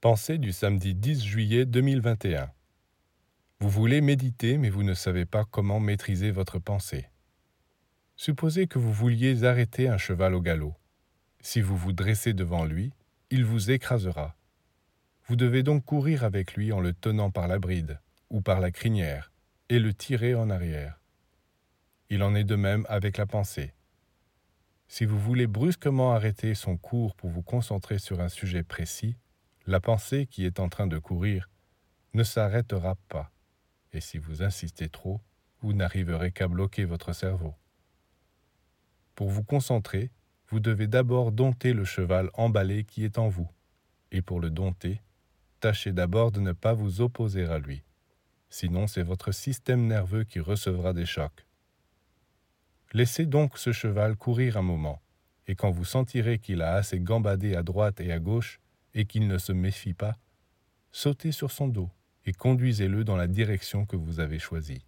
Pensée 0.00 0.38
du 0.38 0.52
samedi 0.52 0.94
10 0.94 1.22
juillet 1.22 1.66
2021. 1.66 2.50
Vous 3.58 3.68
voulez 3.68 4.00
méditer 4.00 4.56
mais 4.56 4.70
vous 4.70 4.82
ne 4.82 4.94
savez 4.94 5.26
pas 5.26 5.44
comment 5.44 5.78
maîtriser 5.78 6.30
votre 6.30 6.58
pensée. 6.58 7.10
Supposez 8.16 8.66
que 8.66 8.78
vous 8.78 8.94
vouliez 8.94 9.44
arrêter 9.44 9.88
un 9.88 9.98
cheval 9.98 10.34
au 10.34 10.40
galop. 10.40 10.74
Si 11.42 11.60
vous 11.60 11.76
vous 11.76 11.92
dressez 11.92 12.32
devant 12.32 12.64
lui, 12.64 12.94
il 13.28 13.44
vous 13.44 13.70
écrasera. 13.70 14.34
Vous 15.26 15.36
devez 15.36 15.62
donc 15.62 15.84
courir 15.84 16.24
avec 16.24 16.54
lui 16.54 16.72
en 16.72 16.80
le 16.80 16.94
tenant 16.94 17.30
par 17.30 17.46
la 17.46 17.58
bride 17.58 18.00
ou 18.30 18.40
par 18.40 18.60
la 18.60 18.70
crinière 18.70 19.30
et 19.68 19.78
le 19.78 19.92
tirer 19.92 20.34
en 20.34 20.48
arrière. 20.48 20.98
Il 22.08 22.22
en 22.22 22.34
est 22.34 22.44
de 22.44 22.56
même 22.56 22.86
avec 22.88 23.18
la 23.18 23.26
pensée. 23.26 23.74
Si 24.88 25.04
vous 25.04 25.20
voulez 25.20 25.46
brusquement 25.46 26.14
arrêter 26.14 26.54
son 26.54 26.78
cours 26.78 27.14
pour 27.16 27.28
vous 27.28 27.42
concentrer 27.42 27.98
sur 27.98 28.22
un 28.22 28.30
sujet 28.30 28.62
précis, 28.62 29.14
la 29.66 29.80
pensée 29.80 30.26
qui 30.26 30.44
est 30.44 30.60
en 30.60 30.68
train 30.68 30.86
de 30.86 30.98
courir 30.98 31.48
ne 32.14 32.24
s'arrêtera 32.24 32.96
pas, 33.08 33.30
et 33.92 34.00
si 34.00 34.18
vous 34.18 34.42
insistez 34.42 34.88
trop, 34.88 35.20
vous 35.60 35.72
n'arriverez 35.72 36.32
qu'à 36.32 36.48
bloquer 36.48 36.84
votre 36.84 37.12
cerveau. 37.12 37.54
Pour 39.14 39.28
vous 39.28 39.44
concentrer, 39.44 40.10
vous 40.48 40.60
devez 40.60 40.86
d'abord 40.86 41.30
dompter 41.30 41.72
le 41.72 41.84
cheval 41.84 42.30
emballé 42.34 42.84
qui 42.84 43.04
est 43.04 43.18
en 43.18 43.28
vous, 43.28 43.48
et 44.10 44.22
pour 44.22 44.40
le 44.40 44.50
dompter, 44.50 45.00
tâchez 45.60 45.92
d'abord 45.92 46.32
de 46.32 46.40
ne 46.40 46.52
pas 46.52 46.72
vous 46.72 47.00
opposer 47.00 47.44
à 47.44 47.58
lui, 47.58 47.84
sinon 48.48 48.86
c'est 48.86 49.02
votre 49.02 49.32
système 49.32 49.86
nerveux 49.86 50.24
qui 50.24 50.40
recevra 50.40 50.92
des 50.92 51.06
chocs. 51.06 51.46
Laissez 52.92 53.26
donc 53.26 53.58
ce 53.58 53.70
cheval 53.70 54.16
courir 54.16 54.56
un 54.56 54.62
moment, 54.62 55.00
et 55.46 55.54
quand 55.54 55.70
vous 55.70 55.84
sentirez 55.84 56.38
qu'il 56.38 56.62
a 56.62 56.74
assez 56.74 56.98
gambadé 56.98 57.54
à 57.54 57.62
droite 57.62 58.00
et 58.00 58.10
à 58.10 58.18
gauche, 58.18 58.58
et 58.94 59.04
qu'il 59.04 59.26
ne 59.26 59.38
se 59.38 59.52
méfie 59.52 59.94
pas, 59.94 60.16
sautez 60.92 61.32
sur 61.32 61.50
son 61.50 61.68
dos 61.68 61.90
et 62.26 62.32
conduisez-le 62.32 63.04
dans 63.04 63.16
la 63.16 63.26
direction 63.26 63.86
que 63.86 63.96
vous 63.96 64.20
avez 64.20 64.38
choisie. 64.38 64.84